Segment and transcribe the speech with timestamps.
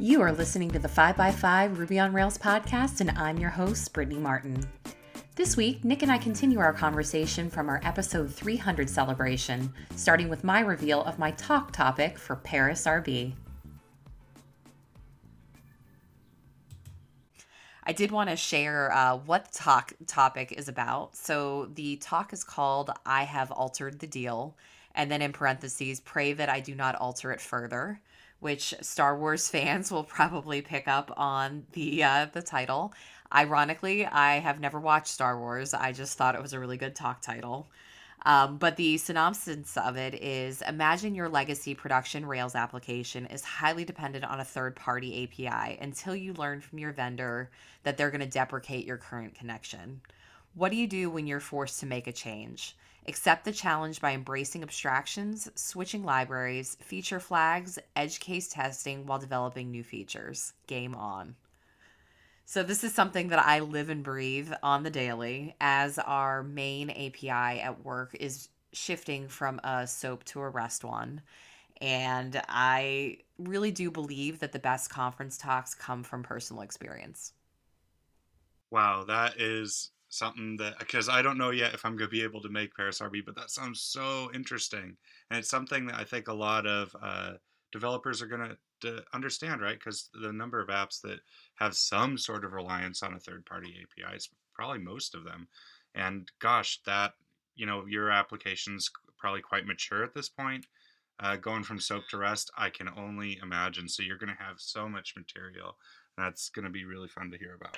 [0.00, 4.20] You are listening to the 5x5 Ruby on Rails podcast, and I'm your host, Brittany
[4.20, 4.62] Martin.
[5.34, 10.44] This week, Nick and I continue our conversation from our episode 300 celebration, starting with
[10.44, 13.32] my reveal of my talk topic for ParisRB.
[17.82, 21.16] I did want to share uh, what the talk topic is about.
[21.16, 24.56] So, the talk is called I Have Altered the Deal,
[24.94, 28.00] and then in parentheses, pray that I do not alter it further
[28.40, 32.92] which Star Wars fans will probably pick up on the uh, the title.
[33.34, 35.74] Ironically, I have never watched Star Wars.
[35.74, 37.68] I just thought it was a really good talk title.
[38.24, 43.84] Um, but the synopsis of it is Imagine your legacy production Rails application is highly
[43.84, 47.50] dependent on a third party API until you learn from your vendor
[47.84, 50.00] that they're going to deprecate your current connection.
[50.54, 52.76] What do you do when you're forced to make a change?
[53.08, 59.70] Accept the challenge by embracing abstractions, switching libraries, feature flags, edge case testing while developing
[59.70, 60.52] new features.
[60.66, 61.34] Game on.
[62.44, 66.90] So, this is something that I live and breathe on the daily as our main
[66.90, 71.22] API at work is shifting from a SOAP to a REST one.
[71.80, 77.32] And I really do believe that the best conference talks come from personal experience.
[78.70, 82.22] Wow, that is something that because I don't know yet if I'm going to be
[82.22, 84.96] able to make ParisRB, but that sounds so interesting,
[85.30, 87.32] and it's something that I think a lot of uh,
[87.72, 89.78] developers are going to understand, right?
[89.78, 91.20] Because the number of apps that
[91.56, 95.48] have some sort of reliance on a third-party API is probably most of them,
[95.94, 97.12] and gosh, that
[97.54, 100.66] you know your application's probably quite mature at this point.
[101.20, 103.88] Uh, going from soap to rest, I can only imagine.
[103.88, 105.76] So you're going to have so much material.
[106.16, 107.76] That's going to be really fun to hear about.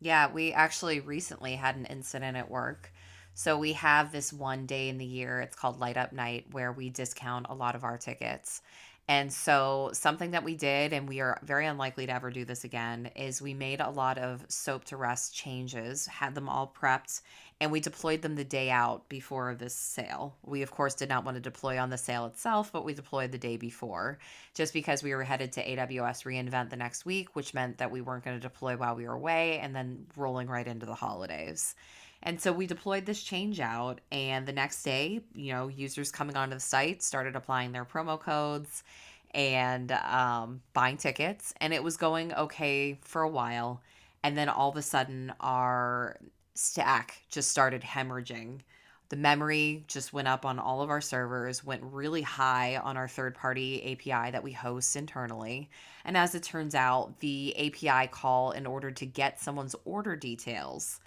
[0.00, 2.92] Yeah, we actually recently had an incident at work.
[3.34, 6.72] So we have this one day in the year, it's called Light Up Night, where
[6.72, 8.62] we discount a lot of our tickets.
[9.10, 12.64] And so, something that we did, and we are very unlikely to ever do this
[12.64, 17.22] again, is we made a lot of soap to rest changes, had them all prepped,
[17.60, 20.36] and we deployed them the day out before this sale.
[20.44, 23.32] We, of course, did not want to deploy on the sale itself, but we deployed
[23.32, 24.18] the day before
[24.54, 28.00] just because we were headed to AWS reInvent the next week, which meant that we
[28.00, 31.74] weren't going to deploy while we were away and then rolling right into the holidays.
[32.22, 36.36] And so we deployed this change out, and the next day, you know, users coming
[36.36, 38.82] onto the site started applying their promo codes
[39.32, 43.82] and um, buying tickets, and it was going okay for a while.
[44.24, 46.18] And then all of a sudden, our
[46.58, 48.58] stack just started hemorrhaging.
[49.10, 53.06] The memory just went up on all of our servers, went really high on our
[53.06, 55.70] third party API that we host internally.
[56.04, 60.98] And as it turns out, the API call in order to get someone's order details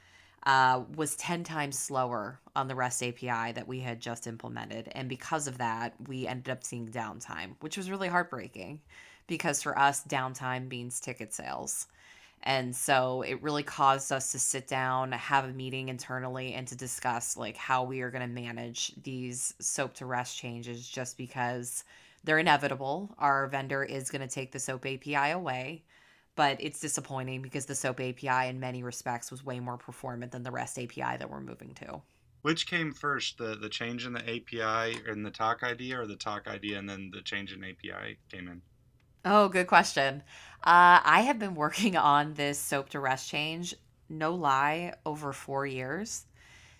[0.46, 4.90] uh, was 10 times slower on the REST API that we had just implemented.
[4.94, 8.80] And because of that, we ended up seeing downtime, which was really heartbreaking
[9.28, 11.88] because for us, downtime means ticket sales.
[12.44, 16.76] And so it really caused us to sit down, have a meeting internally, and to
[16.76, 21.84] discuss like how we are going to manage these soap to rest changes just because
[22.24, 23.14] they're inevitable.
[23.20, 25.84] Our vendor is going to take the soap API away
[26.36, 30.44] but it's disappointing because the SOAP API in many respects was way more performant than
[30.44, 32.02] the REST API that we're moving to.
[32.42, 36.16] Which came first, the the change in the API and the talk idea, or the
[36.16, 38.62] talk idea and then the change in API came in?
[39.24, 40.24] Oh, good question.
[40.64, 43.76] Uh, I have been working on this SOAP to REST change,
[44.10, 46.26] no lie, over four years.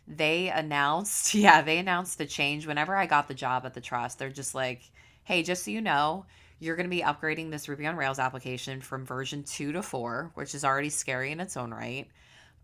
[0.08, 4.20] They announced, yeah, they announced the change whenever I got the job at the trust.
[4.20, 4.92] They're just like,
[5.26, 6.26] hey, just so you know,
[6.60, 10.32] you're going to be upgrading this Ruby on Rails application from version 2 to 4,
[10.36, 12.08] which is already scary in its own right.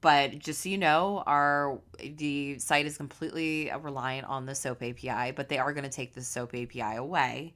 [0.01, 5.31] But just so you know, our the site is completely reliant on the SOAP API,
[5.31, 7.55] but they are going to take the SOAP API away.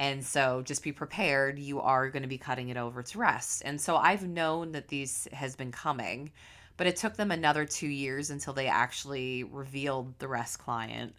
[0.00, 3.62] And so just be prepared, you are going to be cutting it over to REST.
[3.64, 6.32] And so I've known that these has been coming,
[6.76, 11.14] but it took them another 2 years until they actually revealed the REST client.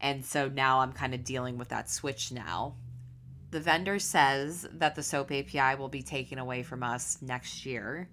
[0.00, 2.74] And so now I'm kind of dealing with that switch now
[3.54, 8.08] the vendor says that the SOAP API will be taken away from us next year.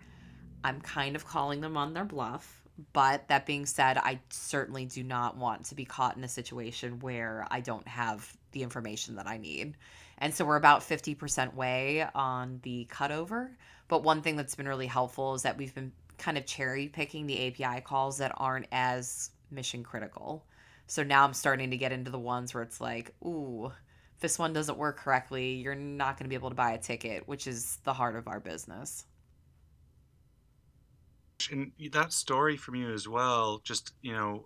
[0.63, 2.61] I'm kind of calling them on their bluff.
[2.93, 6.99] But that being said, I certainly do not want to be caught in a situation
[6.99, 9.77] where I don't have the information that I need.
[10.21, 13.49] And so we're about 50% way on the cutover.
[13.87, 17.25] But one thing that's been really helpful is that we've been kind of cherry picking
[17.25, 20.45] the API calls that aren't as mission critical.
[20.85, 23.71] So now I'm starting to get into the ones where it's like, ooh,
[24.19, 27.27] this one doesn't work correctly, you're not going to be able to buy a ticket,
[27.27, 29.05] which is the heart of our business.
[31.49, 34.45] And that story from you as well, just, you know,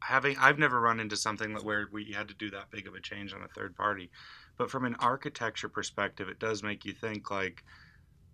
[0.00, 3.00] having, I've never run into something where we had to do that big of a
[3.00, 4.10] change on a third party.
[4.58, 7.64] But from an architecture perspective, it does make you think like,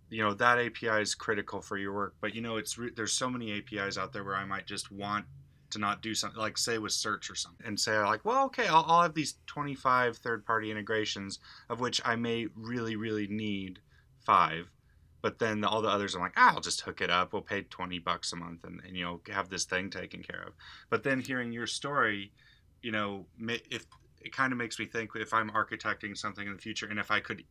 [0.09, 2.15] you know, that API is critical for your work.
[2.19, 4.91] But you know, it's re- there's so many APIs out there where I might just
[4.91, 5.25] want
[5.75, 8.67] to not do something like say with search or something and say like well okay
[8.67, 11.39] I'll, I'll have these 25 third party integrations
[11.69, 13.79] of which i may really really need
[14.25, 14.69] five
[15.21, 17.63] but then all the others i'm like ah, i'll just hook it up we'll pay
[17.63, 20.53] 20 bucks a month and, and you know have this thing taken care of
[20.89, 22.31] but then hearing your story
[22.81, 23.25] you know
[23.69, 23.85] if
[24.25, 27.11] it kind of makes me think if i'm architecting something in the future and if
[27.11, 27.43] i could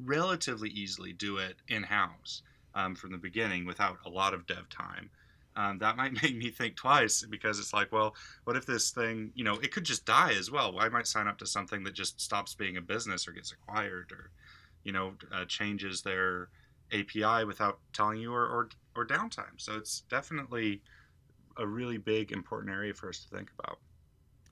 [0.00, 2.42] relatively easily do it in house
[2.74, 5.10] um, from the beginning without a lot of dev time
[5.56, 8.14] um, that might make me think twice because it's like, well,
[8.44, 10.78] what if this thing, you know, it could just die as well.
[10.78, 14.12] I might sign up to something that just stops being a business or gets acquired
[14.12, 14.30] or,
[14.84, 16.48] you know, uh, changes their
[16.92, 19.58] API without telling you or, or, or downtime.
[19.58, 20.82] So it's definitely
[21.58, 23.78] a really big, important area for us to think about.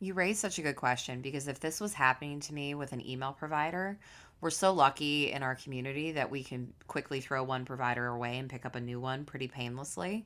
[0.01, 3.07] You raised such a good question because if this was happening to me with an
[3.07, 3.99] email provider,
[4.41, 8.49] we're so lucky in our community that we can quickly throw one provider away and
[8.49, 10.25] pick up a new one pretty painlessly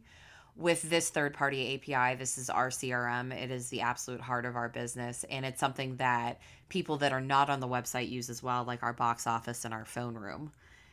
[0.56, 3.32] with this third party API, this is our CRM.
[3.32, 5.24] It is the absolute heart of our business.
[5.24, 8.82] And it's something that people that are not on the website use as well, like
[8.82, 10.52] our box office and our phone room.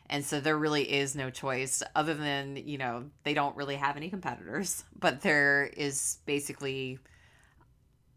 [0.10, 3.98] And so there really is no choice other than, you know, they don't really have
[3.98, 7.00] any competitors, but there is basically,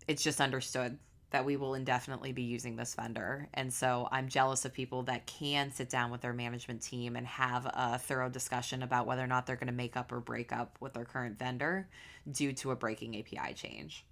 [0.06, 0.99] it's just understood
[1.31, 3.49] that we will indefinitely be using this vendor.
[3.55, 7.27] And so I'm jealous of people that can sit down with their management team and
[7.27, 10.53] have a thorough discussion about whether or not they're going to make up or break
[10.53, 11.89] up with their current vendor
[12.31, 14.05] due to a breaking API change.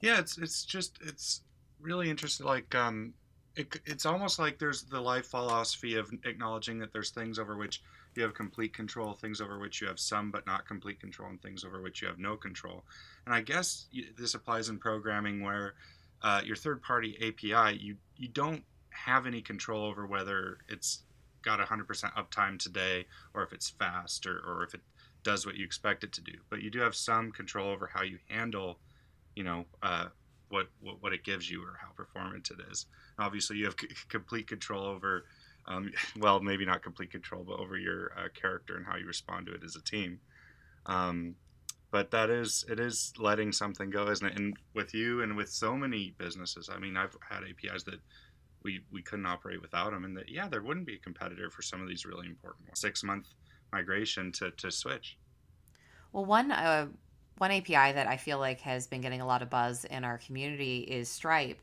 [0.00, 1.40] Yeah, it's it's just it's
[1.80, 3.14] really interesting like um
[3.56, 7.82] it, it's almost like there's the life philosophy of acknowledging that there's things over which
[8.18, 11.40] you have complete control, things over which you have some but not complete control, and
[11.40, 12.84] things over which you have no control.
[13.24, 13.86] And I guess
[14.18, 15.74] this applies in programming where
[16.22, 21.02] uh, your third-party API, you you don't have any control over whether it's
[21.42, 24.80] got 100% uptime today, or if it's fast, or, or if it
[25.22, 26.32] does what you expect it to do.
[26.50, 28.78] But you do have some control over how you handle,
[29.36, 30.06] you know, uh,
[30.48, 32.86] what, what, what it gives you or how performant it is.
[33.18, 35.24] Obviously, you have c- complete control over
[35.68, 39.46] um, well, maybe not complete control, but over your uh, character and how you respond
[39.46, 40.18] to it as a team.
[40.86, 41.36] Um,
[41.90, 44.38] but that is it is letting something go, isn't it?
[44.38, 48.00] And with you and with so many businesses, I mean, I've had APIs that
[48.62, 51.62] we we couldn't operate without them, and that yeah, there wouldn't be a competitor for
[51.62, 52.80] some of these really important ones.
[52.80, 53.28] Six month
[53.72, 55.16] migration to to switch.
[56.12, 56.88] Well, one uh,
[57.38, 60.18] one API that I feel like has been getting a lot of buzz in our
[60.18, 61.60] community is Stripe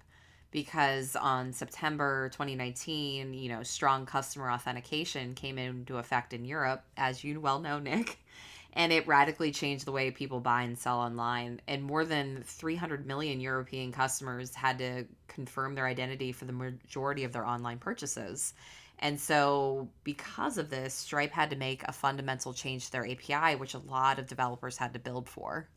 [0.55, 7.25] because on September 2019, you know, strong customer authentication came into effect in Europe, as
[7.25, 8.17] you well know, Nick,
[8.73, 11.59] and it radically changed the way people buy and sell online.
[11.67, 17.25] And more than 300 million European customers had to confirm their identity for the majority
[17.25, 18.53] of their online purchases.
[18.99, 23.57] And so, because of this, Stripe had to make a fundamental change to their API,
[23.57, 25.67] which a lot of developers had to build for.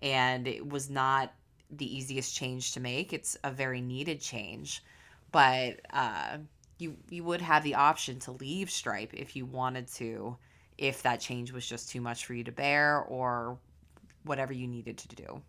[0.00, 1.32] And it was not
[1.76, 3.12] the easiest change to make.
[3.12, 4.82] It's a very needed change,
[5.32, 6.38] but uh,
[6.78, 10.36] you you would have the option to leave Stripe if you wanted to,
[10.78, 13.58] if that change was just too much for you to bear or
[14.24, 15.42] whatever you needed to do.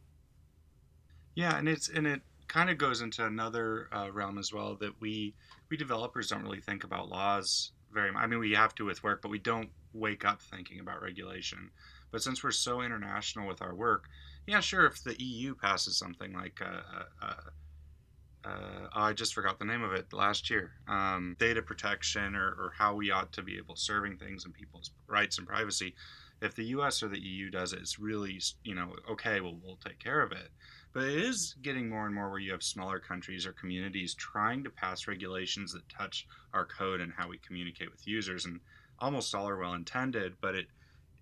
[1.36, 5.00] Yeah, and it's and it kind of goes into another uh, realm as well that
[5.02, 5.36] we
[5.70, 8.24] we developers don't really think about laws very much.
[8.24, 11.72] I mean, we have to with work, but we don't wake up thinking about regulation.
[12.12, 14.06] But since we're so international with our work,
[14.48, 14.86] yeah, sure.
[14.86, 19.84] If the EU passes something like, uh, uh, uh, uh, I just forgot the name
[19.84, 23.76] of it last year, um, data protection or, or how we ought to be able
[23.76, 25.96] serving things and people's rights and privacy.
[26.42, 27.02] If the U.S.
[27.02, 29.42] or the EU does it, it's really, you know, okay.
[29.42, 30.50] Well, we'll take care of it.
[30.94, 34.64] But it is getting more and more where you have smaller countries or communities trying
[34.64, 38.60] to pass regulations that touch our code and how we communicate with users, and
[39.00, 40.68] almost all are well intended, but it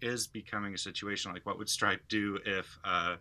[0.04, 3.16] is becoming a situation like what would Stripe do if, uh,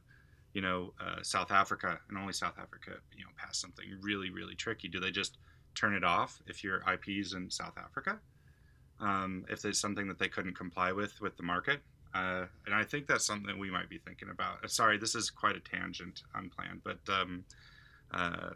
[0.53, 4.55] you know, uh, South Africa and only South Africa, you know, pass something really, really
[4.55, 4.89] tricky?
[4.89, 5.39] Do they just
[5.75, 8.19] turn it off if your IP is in South Africa?
[9.01, 11.81] Um, if there's something that they couldn't comply with with the market?
[12.15, 14.63] Uh, and I think that's something we might be thinking about.
[14.63, 17.45] Uh, sorry, this is quite a tangent, unplanned, but um,
[18.13, 18.51] uh,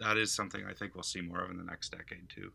[0.00, 2.50] that is something I think we'll see more of in the next decade too.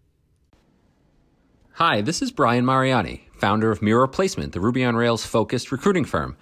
[1.78, 6.06] Hi, this is Brian Mariani, founder of Mirror Placement, the Ruby on Rails focused recruiting
[6.06, 6.38] firm.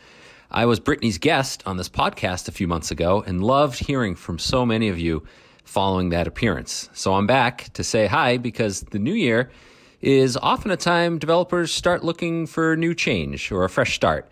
[0.51, 4.37] I was Brittany's guest on this podcast a few months ago and loved hearing from
[4.37, 5.23] so many of you
[5.63, 6.87] following that appearance.
[6.93, 9.49] So I'm back to say hi because the new year
[10.01, 14.29] is often a time developers start looking for new change or a fresh start.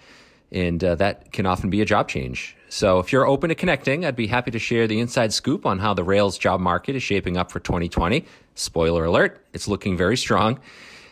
[0.51, 2.55] And uh, that can often be a job change.
[2.69, 5.79] So if you're open to connecting, I'd be happy to share the inside scoop on
[5.79, 8.25] how the Rails job market is shaping up for 2020.
[8.55, 10.59] Spoiler alert, it's looking very strong.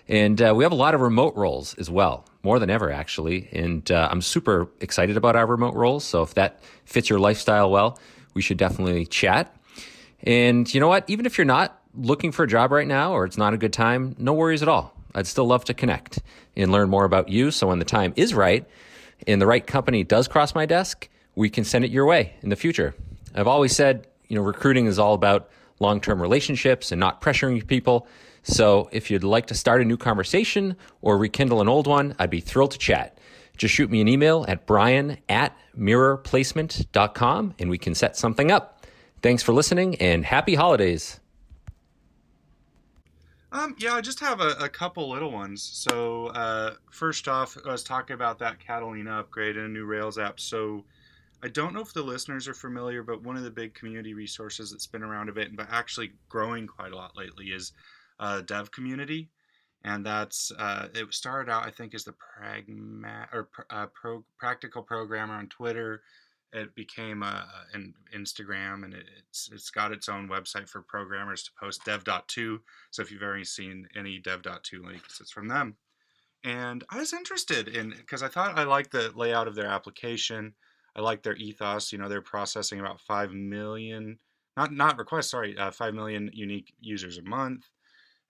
[0.07, 3.47] And uh, we have a lot of remote roles as well, more than ever, actually.
[3.51, 6.03] And uh, I'm super excited about our remote roles.
[6.03, 7.99] So if that fits your lifestyle well,
[8.33, 9.55] we should definitely chat.
[10.23, 11.05] And you know what?
[11.07, 13.73] Even if you're not looking for a job right now or it's not a good
[13.73, 14.93] time, no worries at all.
[15.13, 16.19] I'd still love to connect
[16.55, 17.51] and learn more about you.
[17.51, 18.65] So when the time is right,
[19.27, 22.49] and the right company does cross my desk, we can send it your way in
[22.49, 22.95] the future.
[23.35, 25.49] I've always said, you know, recruiting is all about
[25.79, 28.07] long term relationships and not pressuring people.
[28.43, 32.29] So if you'd like to start a new conversation or rekindle an old one, I'd
[32.29, 33.17] be thrilled to chat.
[33.57, 38.85] Just shoot me an email at brian at mirrorplacement.com and we can set something up.
[39.21, 41.19] Thanks for listening and happy holidays.
[43.51, 45.63] Um, yeah, I just have a, a couple little ones.
[45.63, 50.19] So, uh, first off, I was talking about that Catalina upgrade and a new Rails
[50.19, 50.39] app.
[50.39, 50.85] So,
[51.41, 54.71] I don't know if the listeners are familiar, but one of the big community resources
[54.71, 57.71] that's been around a bit, but actually growing quite a lot lately, is
[58.19, 59.29] uh, Dev Community,
[59.83, 64.83] and that's uh, it started out I think as the pragma or uh, pro, practical
[64.83, 66.01] programmer on Twitter
[66.51, 71.51] it became uh, an Instagram, and it's it's got its own website for programmers to
[71.59, 72.61] post dev.to.
[72.91, 75.77] So if you've ever seen any dev.to links, it's from them.
[76.43, 80.53] And I was interested in because I thought I liked the layout of their application.
[80.95, 81.91] I like their ethos.
[81.91, 84.17] You know, they're processing about five million,
[84.57, 87.65] not not requests, sorry, uh, five million unique users a month,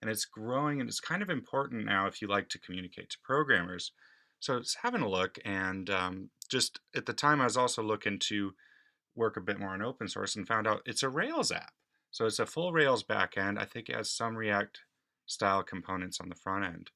[0.02, 0.80] and it's growing.
[0.80, 3.92] And it's kind of important now if you like to communicate to programmers.
[4.40, 8.18] So it's having a look, and um, just at the time, I was also looking
[8.30, 8.52] to
[9.14, 11.72] work a bit more on open source and found out it's a Rails app.
[12.10, 13.58] So it's a full Rails backend.
[13.58, 14.80] I think it has some React
[15.26, 16.90] style components on the front end,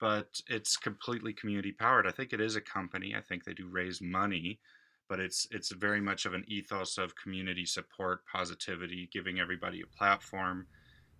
[0.00, 2.06] but it's completely community powered.
[2.06, 3.14] I think it is a company.
[3.16, 4.60] I think they do raise money,
[5.08, 9.96] but it's it's very much of an ethos of community support, positivity, giving everybody a
[9.98, 10.66] platform,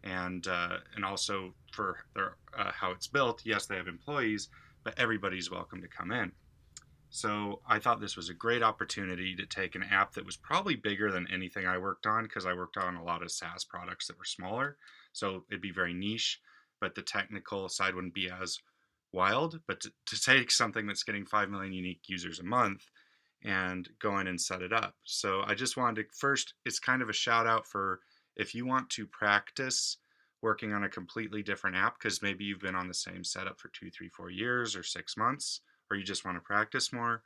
[0.04, 3.42] and uh, and also for their, uh, how it's built.
[3.44, 4.48] Yes, they have employees,
[4.86, 6.30] but everybody's welcome to come in.
[7.10, 10.76] So I thought this was a great opportunity to take an app that was probably
[10.76, 14.06] bigger than anything I worked on because I worked on a lot of SaaS products
[14.06, 14.76] that were smaller.
[15.12, 16.38] So it'd be very niche,
[16.80, 18.58] but the technical side wouldn't be as
[19.12, 19.58] wild.
[19.66, 22.84] But to, to take something that's getting 5 million unique users a month
[23.42, 24.94] and go in and set it up.
[25.02, 27.98] So I just wanted to first, it's kind of a shout out for
[28.36, 29.96] if you want to practice
[30.42, 33.68] working on a completely different app because maybe you've been on the same setup for
[33.68, 37.22] two, three, four years or six months or you just want to practice more,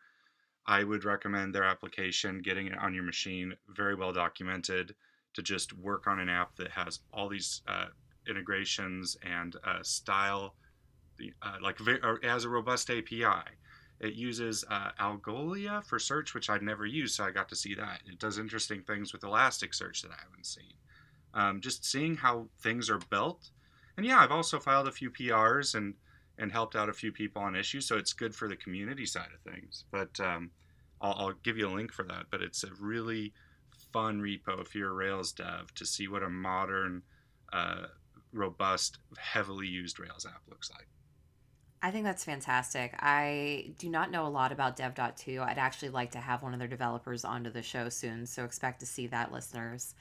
[0.67, 4.95] I would recommend their application, getting it on your machine, very well documented,
[5.35, 7.87] to just work on an app that has all these uh,
[8.29, 10.55] integrations and uh, style,
[11.43, 13.45] uh, like it has a robust API.
[14.01, 17.75] It uses uh, Algolia for search, which I'd never used, so I got to see
[17.75, 18.01] that.
[18.07, 20.73] It does interesting things with Elasticsearch that I haven't seen.
[21.35, 23.51] Um, just seeing how things are built,
[23.97, 25.95] and yeah, I've also filed a few PRs and
[26.41, 27.87] and helped out a few people on issues.
[27.87, 29.85] So it's good for the community side of things.
[29.91, 30.51] But um,
[31.01, 32.27] I'll, I'll, give you a link for that.
[32.31, 33.35] But it's a really
[33.93, 37.03] fun repo if you're a Rails dev to see what a modern,
[37.53, 37.87] uh,
[38.33, 40.87] robust, heavily used Rails app looks like.
[41.83, 42.95] I think that's fantastic.
[42.99, 45.39] I do not know a lot about dev.to.
[45.39, 48.81] I'd actually like to have one of their developers onto the show soon, so expect
[48.81, 49.95] to see that, listeners.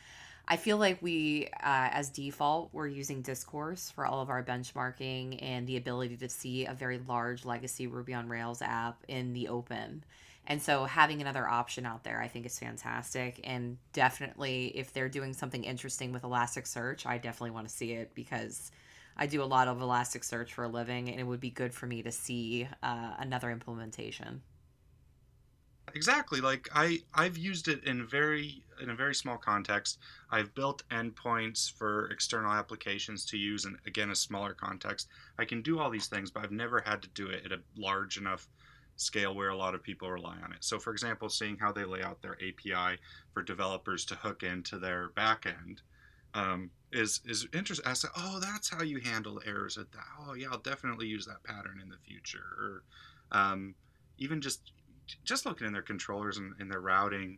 [0.51, 5.37] I feel like we, uh, as default, we're using Discourse for all of our benchmarking
[5.43, 9.47] and the ability to see a very large legacy Ruby on Rails app in the
[9.47, 10.03] open.
[10.47, 13.39] And so having another option out there, I think is fantastic.
[13.43, 18.15] And definitely, if they're doing something interesting with Elasticsearch, I definitely want to see it
[18.15, 18.71] because
[19.15, 21.85] I do a lot of Elasticsearch for a living, and it would be good for
[21.85, 24.41] me to see uh, another implementation.
[25.93, 26.41] Exactly.
[26.41, 29.99] Like I I've used it in very in a very small context.
[30.29, 35.07] I've built endpoints for external applications to use and again a smaller context.
[35.37, 37.61] I can do all these things, but I've never had to do it at a
[37.75, 38.47] large enough
[38.97, 40.63] scale where a lot of people rely on it.
[40.63, 42.99] So for example, seeing how they lay out their API
[43.33, 45.79] for developers to hook into their backend
[46.33, 47.87] um, is is interesting.
[47.89, 50.05] I said, oh, that's how you handle errors at that.
[50.19, 52.43] Oh yeah, I'll definitely use that pattern in the future.
[52.59, 52.83] Or
[53.31, 53.75] um,
[54.17, 54.71] even just
[55.23, 57.37] just looking in their controllers and, and their routing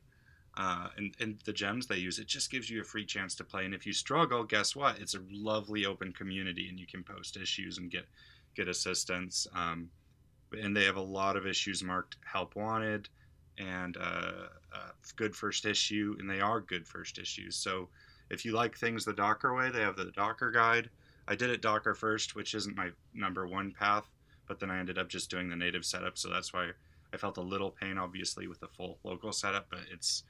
[0.57, 3.43] uh, and, and the gems they use, it just gives you a free chance to
[3.43, 3.65] play.
[3.65, 4.99] And if you struggle, guess what?
[4.99, 8.05] It's a lovely open community, and you can post issues and get
[8.55, 9.47] get assistance.
[9.55, 9.89] Um,
[10.51, 13.07] and they have a lot of issues marked help wanted
[13.57, 17.55] and uh, uh, good first issue, and they are good first issues.
[17.55, 17.87] So
[18.29, 20.89] if you like things the Docker way, they have the Docker guide.
[21.27, 24.09] I did it Docker first, which isn't my number one path,
[24.47, 26.71] but then I ended up just doing the native setup, so that's why
[27.13, 30.23] I felt a little pain, obviously, with the full local setup, but it's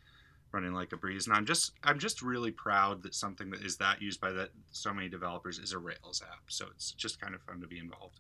[0.52, 1.28] running like a breeze.
[1.28, 4.50] And I'm just I'm just really proud that something that is that used by that
[4.72, 6.44] so many developers is a Rails app.
[6.48, 8.20] So it's just kind of fun to be involved.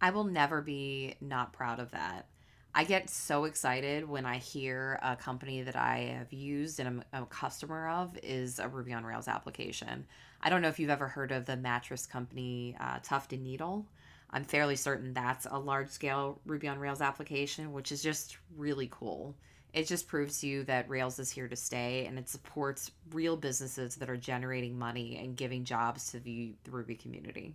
[0.00, 2.26] I will never be not proud of that.
[2.72, 7.22] I get so excited when I hear a company that I have used and I'm
[7.22, 10.06] a customer of is a Ruby on Rails application.
[10.40, 13.86] I don't know if you've ever heard of the mattress company uh, Tuft and Needle.
[14.32, 18.88] I'm fairly certain that's a large scale Ruby on Rails application, which is just really
[18.90, 19.34] cool.
[19.72, 23.36] It just proves to you that Rails is here to stay and it supports real
[23.36, 27.54] businesses that are generating money and giving jobs to the, the Ruby community.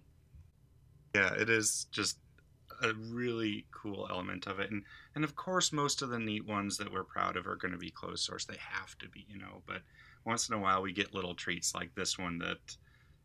[1.13, 2.17] Yeah, it is just
[2.81, 4.71] a really cool element of it.
[4.71, 4.83] And
[5.15, 7.77] and of course most of the neat ones that we're proud of are going to
[7.77, 8.45] be closed source.
[8.45, 9.81] They have to be, you know, but
[10.25, 12.57] once in a while we get little treats like this one that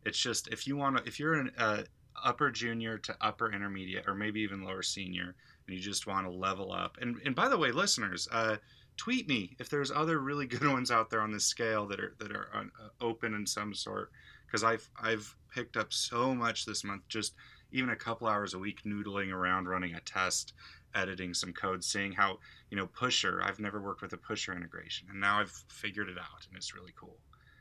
[0.05, 1.83] it's just if you want to if you're an uh,
[2.23, 5.35] upper junior to upper intermediate or maybe even lower senior
[5.67, 6.97] and you just want to level up.
[7.01, 8.57] And and by the way, listeners, uh
[8.97, 12.15] tweet me if there's other really good ones out there on this scale that are
[12.19, 14.11] that are uh, open in some sort
[14.47, 17.35] because I've I've picked up so much this month just
[17.73, 20.55] even a couple hours a week noodling around running a test
[20.95, 22.39] editing some code seeing how
[22.71, 26.19] you know pusher i've never worked with a pusher integration and now i've figured it
[26.19, 27.17] out and it's really cool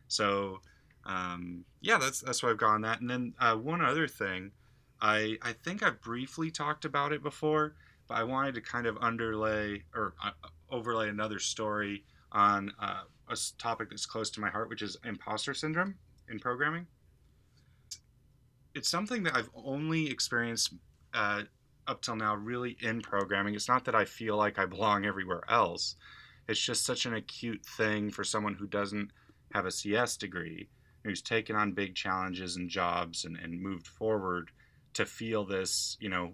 [0.08, 0.60] so
[1.10, 4.52] um, yeah that's that's why i've gone that and then uh, one other thing
[5.02, 7.76] i i think i've briefly talked about it before
[8.08, 10.32] but i wanted to kind of underlay or uh,
[10.70, 15.54] overlay another story on uh, a topic that's close to my heart which is imposter
[15.54, 15.96] syndrome
[16.30, 16.86] in programming
[18.76, 20.74] it's something that I've only experienced
[21.14, 21.44] uh,
[21.88, 23.56] up till now, really in programming.
[23.56, 25.96] It's not that I feel like I belong everywhere else.
[26.48, 29.12] It's just such an acute thing for someone who doesn't
[29.54, 30.70] have a CS degree,
[31.04, 34.52] who's taken on big challenges and jobs and, and moved forward
[34.94, 36.34] to feel this, you know,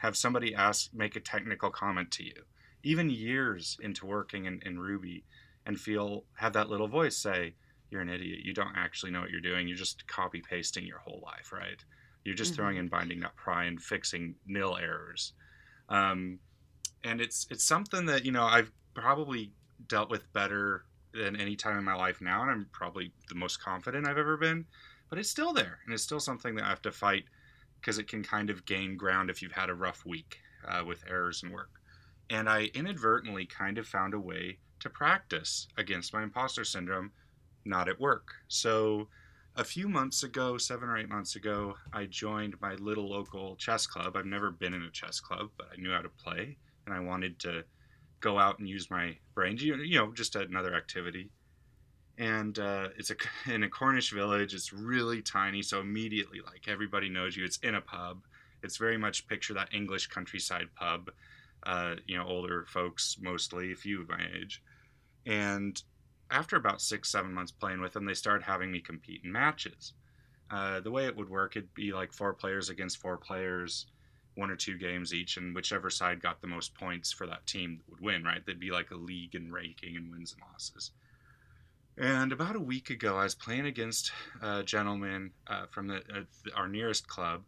[0.00, 2.44] have somebody ask, make a technical comment to you,
[2.82, 5.24] even years into working in, in Ruby,
[5.66, 7.54] and feel, have that little voice say,
[7.90, 8.40] you're an idiot.
[8.42, 9.68] You don't actually know what you're doing.
[9.68, 11.82] You're just copy pasting your whole life, right?
[12.24, 12.62] You're just mm-hmm.
[12.62, 15.32] throwing in pry and fixing nil errors.
[15.88, 16.40] Um,
[17.04, 19.52] and it's it's something that you know I've probably
[19.86, 23.62] dealt with better than any time in my life now, and I'm probably the most
[23.62, 24.64] confident I've ever been.
[25.08, 27.24] But it's still there, and it's still something that I have to fight
[27.80, 31.04] because it can kind of gain ground if you've had a rough week uh, with
[31.08, 31.70] errors and work.
[32.30, 37.12] And I inadvertently kind of found a way to practice against my imposter syndrome
[37.64, 38.34] not at work.
[38.48, 39.08] So
[39.56, 43.86] a few months ago, seven or eight months ago, I joined my little local chess
[43.86, 44.16] club.
[44.16, 47.00] I've never been in a chess club, but I knew how to play, and I
[47.00, 47.64] wanted to
[48.24, 51.28] go out and use my brain, you know, just another activity.
[52.16, 53.16] And uh, it's a,
[53.52, 54.54] in a Cornish village.
[54.54, 57.44] It's really tiny, so immediately, like everybody knows you.
[57.44, 58.22] It's in a pub.
[58.62, 61.10] It's very much picture that English countryside pub.
[61.64, 64.62] Uh, you know, older folks mostly, a few of my age,
[65.24, 65.82] and
[66.30, 69.94] after about six, seven months playing with them, they started having me compete in matches.
[70.50, 73.86] Uh, the way it would work, it'd be like four players against four players,
[74.34, 77.80] one or two games each, and whichever side got the most points for that team
[77.88, 78.44] would win, right?
[78.44, 80.90] They'd be like a league and ranking and wins and losses.
[81.96, 84.10] And about a week ago, I was playing against
[84.42, 86.22] a gentleman uh, from the, uh,
[86.56, 87.42] our nearest club,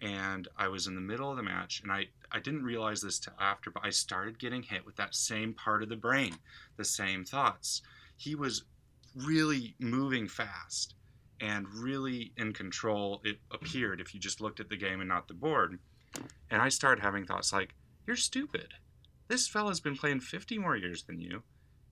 [0.00, 3.20] and I was in the middle of the match, and I, I didn't realize this
[3.20, 6.34] till after, but I started getting hit with that same part of the brain,
[6.76, 7.82] the same thoughts
[8.18, 8.64] he was
[9.14, 10.94] really moving fast
[11.40, 13.20] and really in control.
[13.24, 15.78] It appeared if you just looked at the game and not the board.
[16.50, 17.74] And I started having thoughts like,
[18.06, 18.74] "You're stupid.
[19.28, 21.42] This fella's been playing 50 more years than you.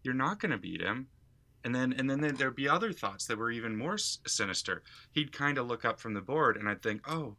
[0.03, 1.09] You're not going to beat him."
[1.65, 4.83] And then and then there'd be other thoughts that were even more sinister.
[5.13, 7.37] He'd kind of look up from the board, and I'd think, "Oh."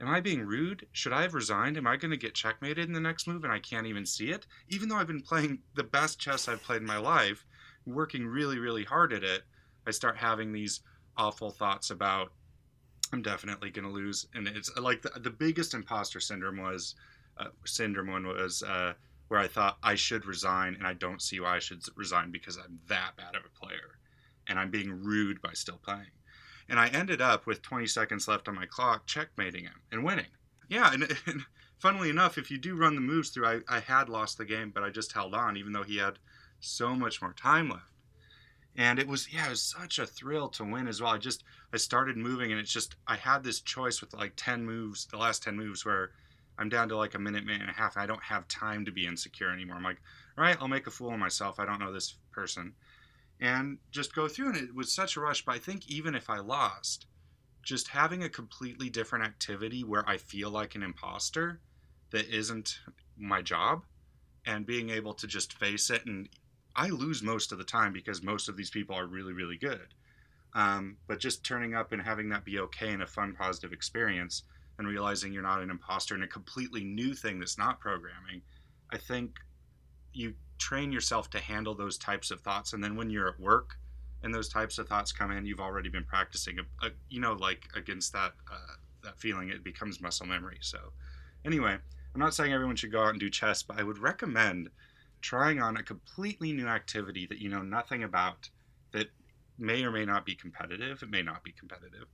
[0.00, 0.86] Am I being rude?
[0.92, 1.76] Should I have resigned?
[1.76, 4.30] Am I going to get checkmated in the next move and I can't even see
[4.30, 4.46] it?
[4.68, 7.44] Even though I've been playing the best chess I've played in my life,
[7.84, 9.42] working really, really hard at it,
[9.86, 10.82] I start having these
[11.16, 12.32] awful thoughts about
[13.12, 14.26] I'm definitely going to lose.
[14.34, 16.94] And it's uh, like the, the biggest imposter syndrome was
[17.38, 18.94] uh, syndrome one was uh,
[19.28, 22.56] where I thought I should resign, and I don't see why I should resign because
[22.56, 23.98] I'm that bad of a player,
[24.46, 26.10] and I'm being rude by still playing.
[26.68, 30.26] And I ended up with 20 seconds left on my clock, checkmating him and winning.
[30.68, 31.42] Yeah, and, and
[31.78, 34.70] funnily enough, if you do run the moves through, I, I had lost the game,
[34.70, 36.18] but I just held on, even though he had
[36.60, 37.92] so much more time left.
[38.78, 41.10] And it was, yeah, it was such a thrill to win as well.
[41.10, 41.42] I just,
[41.74, 45.16] I started moving and it's just, I had this choice with like 10 moves, the
[45.16, 46.12] last 10 moves where
[46.58, 48.84] I'm down to like a minute, minute and a half, and I don't have time
[48.84, 49.76] to be insecure anymore.
[49.76, 50.00] I'm like,
[50.36, 51.58] all right, I'll make a fool of myself.
[51.58, 52.72] I don't know this person.
[53.40, 54.50] And just go through.
[54.50, 55.44] And it was such a rush.
[55.44, 57.06] But I think even if I lost,
[57.64, 61.60] just having a completely different activity where I feel like an imposter
[62.10, 62.78] that isn't
[63.16, 63.82] my job
[64.46, 66.06] and being able to just face it.
[66.06, 66.28] And
[66.78, 69.94] I lose most of the time because most of these people are really, really good.
[70.54, 74.44] Um, but just turning up and having that be okay and a fun, positive experience
[74.78, 78.42] and realizing you're not an imposter in a completely new thing that's not programming,
[78.92, 79.38] I think
[80.12, 82.72] you train yourself to handle those types of thoughts.
[82.72, 83.76] And then when you're at work
[84.22, 87.32] and those types of thoughts come in, you've already been practicing, a, a, you know,
[87.32, 90.58] like against that, uh, that feeling, it becomes muscle memory.
[90.60, 90.78] So,
[91.44, 91.76] anyway,
[92.14, 94.70] I'm not saying everyone should go out and do chess, but I would recommend
[95.20, 98.48] trying on a completely new activity that you know nothing about
[98.92, 99.08] that
[99.58, 101.02] may or may not be competitive.
[101.02, 102.06] It may not be competitive.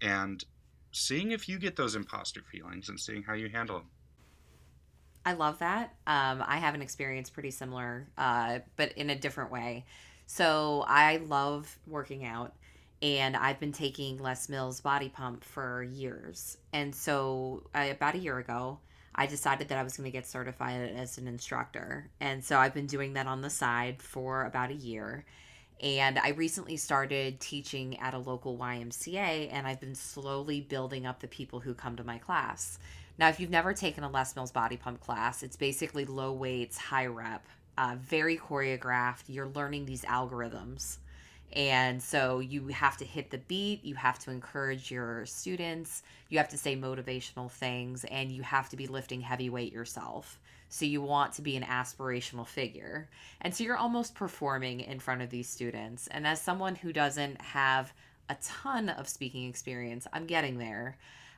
[0.00, 0.44] And
[0.92, 3.90] seeing if you get those imposter feelings and seeing how you handle them.
[5.26, 5.94] I love that.
[6.06, 9.86] Um, I have an experience pretty similar, uh, but in a different way.
[10.26, 12.54] So I love working out,
[13.00, 16.58] and I've been taking Les Mills BodyPUMP for years.
[16.72, 18.78] And so I, about a year ago,
[19.14, 22.10] I decided that I was going to get certified as an instructor.
[22.20, 25.24] And so I've been doing that on the side for about a year.
[25.80, 31.20] And I recently started teaching at a local YMCA, and I've been slowly building up
[31.20, 32.78] the people who come to my class.
[33.18, 37.06] Now, if you've never taken a Les Mills BodyPUMP class, it's basically low weights, high
[37.06, 37.46] rep,
[37.76, 39.24] uh, very choreographed.
[39.28, 40.98] You're learning these algorithms.
[41.52, 46.38] And so you have to hit the beat, you have to encourage your students, you
[46.38, 50.40] have to say motivational things, and you have to be lifting heavy weight yourself.
[50.68, 53.08] So you want to be an aspirational figure.
[53.40, 56.08] And so you're almost performing in front of these students.
[56.08, 57.92] And as someone who doesn't have
[58.28, 60.96] a ton of speaking experience, I'm getting there.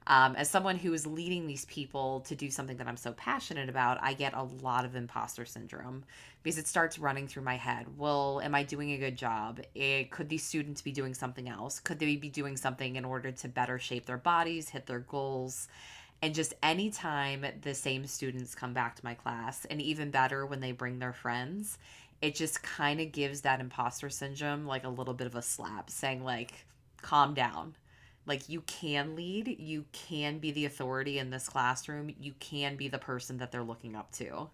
[0.09, 3.69] Um, as someone who is leading these people to do something that I'm so passionate
[3.69, 6.05] about, I get a lot of imposter syndrome
[6.43, 7.87] because it starts running through my head.
[7.99, 9.61] Well, am I doing a good job?
[9.75, 11.81] It, could these students be doing something else?
[11.81, 15.67] Could they be doing something in order to better shape their bodies, hit their goals?
[16.23, 20.61] And just anytime the same students come back to my class, and even better when
[20.61, 21.79] they bring their friends,
[22.23, 25.91] it just kind of gives that imposter syndrome like a little bit of a slap,
[25.91, 26.65] saying, like,
[27.03, 27.75] calm down
[28.27, 32.89] like you can lead you can be the authority in this classroom you can be
[32.89, 34.49] the person that they're looking up to.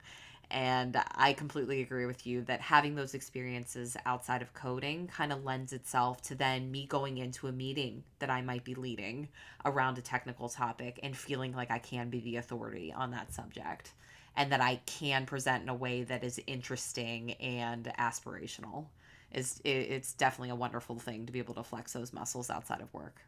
[0.51, 5.45] And i completely agree with you that having those experiences outside of coding kind of
[5.45, 9.29] lends itself to then me going into a meeting that i might be leading
[9.65, 13.93] around a technical topic and feeling like i can be the authority on that subject
[14.37, 18.85] and that i can present in a way that is interesting and aspirational
[19.33, 22.93] is it's definitely a wonderful thing to be able to flex those muscles outside of
[22.93, 23.23] work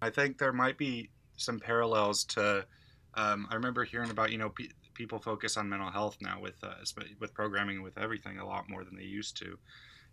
[0.00, 2.66] I think there might be some parallels to.
[3.14, 6.62] Um, I remember hearing about you know pe- people focus on mental health now with
[6.62, 6.74] uh,
[7.20, 9.58] with programming with everything a lot more than they used to,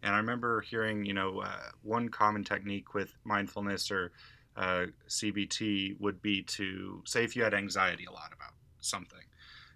[0.02, 4.12] and I remember hearing you know uh, one common technique with mindfulness or
[4.56, 9.24] uh, CBT would be to say if you had anxiety a lot about something,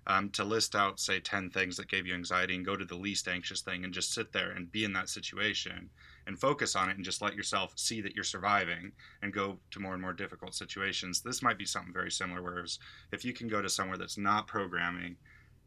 [0.07, 2.95] um, to list out say ten things that gave you anxiety and go to the
[2.95, 5.89] least anxious thing and just sit there and be in that situation
[6.25, 8.91] and focus on it and just let yourself see that you're surviving
[9.21, 11.21] and go to more and more difficult situations.
[11.21, 12.41] This might be something very similar.
[12.41, 12.79] Whereas
[13.11, 15.15] if you can go to somewhere that's not programming,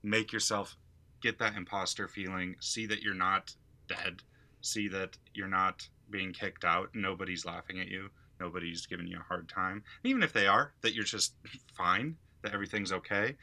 [0.03, 0.77] make yourself
[1.23, 3.55] get that imposter feeling, see that you're not
[3.89, 4.23] dead,
[4.63, 8.09] see that you're not being kicked out, nobody's laughing at you,
[8.41, 9.83] nobody's giving you a hard time.
[10.03, 11.35] And even if they are, that you're just
[11.77, 13.37] fine, that everything's okay,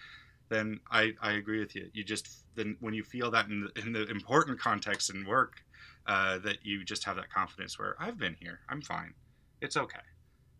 [0.50, 1.90] then I, I agree with you.
[1.94, 5.62] You just then when you feel that in the, in the important context and work,
[6.08, 9.14] uh, that you just have that confidence where I've been here, I'm fine,
[9.62, 10.00] it's okay.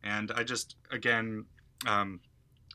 [0.04, 1.46] And I just, again,
[1.88, 2.20] um,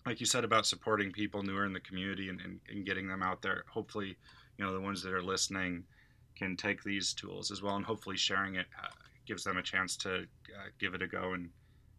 [0.05, 3.23] like you said about supporting people newer in the community and, and, and, getting them
[3.23, 4.17] out there, hopefully,
[4.59, 5.85] you know, the ones that are listening
[6.37, 8.89] can take these tools as well, and hopefully sharing it uh,
[9.27, 11.51] gives them a chance to uh, give it a go and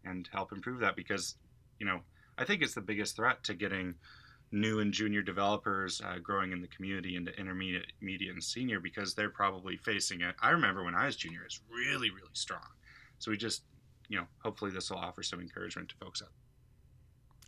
[0.04, 1.36] and help improve that because,
[1.78, 2.00] you know,
[2.36, 3.94] I think it's the biggest threat to getting
[4.54, 9.14] new and junior developers uh, growing in the community into intermediate, intermediate, and senior because
[9.14, 10.34] they're probably facing it.
[10.40, 12.62] I remember when I was junior, it's really, really strong.
[13.18, 13.62] So we just,
[14.08, 16.30] you know, hopefully this will offer some encouragement to folks out.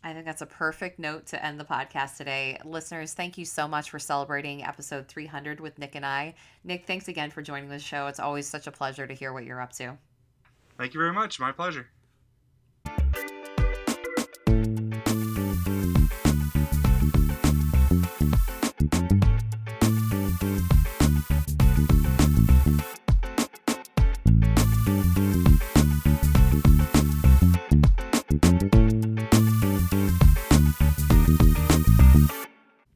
[0.02, 2.58] I think that's a perfect note to end the podcast today.
[2.64, 6.34] Listeners, thank you so much for celebrating episode 300 with Nick and I.
[6.64, 8.06] Nick, thanks again for joining the show.
[8.06, 9.96] It's always such a pleasure to hear what you're up to.
[10.78, 11.40] Thank you very much.
[11.40, 11.88] My pleasure.